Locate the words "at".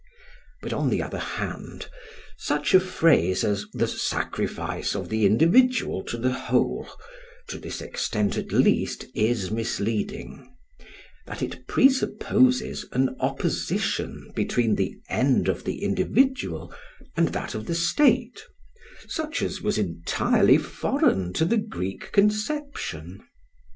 8.35-8.51